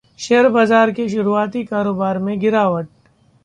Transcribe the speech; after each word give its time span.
share 0.19 0.47
बाजार 0.49 0.91
के 0.91 1.07
शुरआती 1.09 1.63
कारोबार 1.65 2.17
में 2.19 2.37
गिरावट 2.39 2.87